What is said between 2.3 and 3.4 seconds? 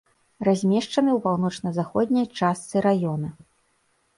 частцы раёна.